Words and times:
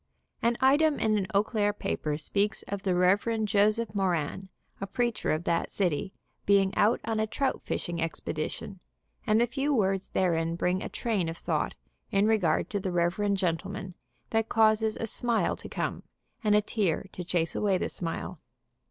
An 0.41 0.57
item 0.61 0.97
in 0.99 1.15
an 1.15 1.27
Eau 1.31 1.43
Claire 1.43 1.73
paper 1.73 2.17
speaks 2.17 2.63
of 2.67 2.81
the 2.81 2.95
Rev. 2.95 3.45
Joseph 3.45 3.93
Moran, 3.93 4.49
a 4.81 4.87
preacher 4.87 5.29
of 5.29 5.43
that 5.43 5.69
city, 5.69 6.11
being 6.47 6.73
out 6.75 6.99
on 7.05 7.19
a 7.19 7.27
trout 7.27 7.61
fishing 7.61 8.01
expedition, 8.01 8.79
and 9.27 9.39
the 9.39 9.45
few 9.45 9.71
words 9.75 10.09
therein 10.09 10.55
bring 10.55 10.81
a 10.81 10.89
train 10.89 11.29
of 11.29 11.37
thought 11.37 11.75
in 12.09 12.25
regard 12.25 12.67
to 12.71 12.79
the 12.79 12.91
reverend 12.91 13.37
gentleman 13.37 13.93
that 14.31 14.49
causes 14.49 14.95
a 14.99 15.05
smile 15.05 15.55
to 15.55 15.69
come, 15.69 16.01
and 16.43 16.55
a 16.55 16.63
tear 16.63 17.05
146 17.11 17.11
THE 17.11 17.11
CHAPLAIN 17.11 17.11
AND 17.11 17.11
THE 17.11 17.11
BULL 17.11 17.11
to 17.11 17.23
chase 17.29 17.55
away 17.55 17.77
the 17.77 17.89
smile. 17.89 18.39